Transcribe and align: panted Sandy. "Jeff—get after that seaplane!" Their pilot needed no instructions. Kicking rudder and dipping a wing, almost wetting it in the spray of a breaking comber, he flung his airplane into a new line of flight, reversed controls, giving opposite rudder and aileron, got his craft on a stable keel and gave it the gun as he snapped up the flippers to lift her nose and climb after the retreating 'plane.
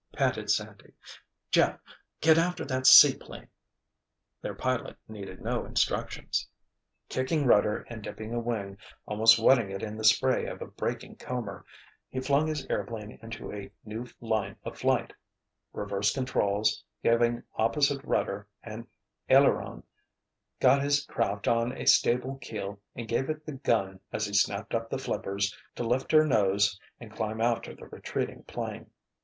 panted 0.13 0.49
Sandy. 0.49 0.93
"Jeff—get 1.51 2.35
after 2.35 2.65
that 2.65 2.87
seaplane!" 2.87 3.49
Their 4.41 4.55
pilot 4.55 4.97
needed 5.07 5.41
no 5.43 5.63
instructions. 5.63 6.47
Kicking 7.07 7.45
rudder 7.45 7.83
and 7.87 8.01
dipping 8.01 8.33
a 8.33 8.39
wing, 8.39 8.79
almost 9.05 9.37
wetting 9.37 9.69
it 9.69 9.83
in 9.83 9.97
the 9.97 10.03
spray 10.03 10.47
of 10.47 10.59
a 10.59 10.65
breaking 10.65 11.17
comber, 11.17 11.63
he 12.09 12.19
flung 12.19 12.47
his 12.47 12.65
airplane 12.65 13.19
into 13.21 13.53
a 13.53 13.69
new 13.85 14.07
line 14.19 14.55
of 14.63 14.75
flight, 14.75 15.13
reversed 15.71 16.15
controls, 16.15 16.83
giving 17.03 17.43
opposite 17.53 18.03
rudder 18.03 18.47
and 18.63 18.87
aileron, 19.29 19.83
got 20.59 20.81
his 20.81 21.05
craft 21.05 21.47
on 21.47 21.73
a 21.73 21.85
stable 21.85 22.37
keel 22.39 22.81
and 22.95 23.07
gave 23.07 23.29
it 23.29 23.45
the 23.45 23.51
gun 23.51 23.99
as 24.11 24.25
he 24.25 24.33
snapped 24.33 24.73
up 24.73 24.89
the 24.89 24.97
flippers 24.97 25.55
to 25.75 25.83
lift 25.83 26.11
her 26.11 26.25
nose 26.25 26.79
and 26.99 27.13
climb 27.15 27.39
after 27.39 27.75
the 27.75 27.85
retreating 27.85 28.41
'plane. 28.45 28.87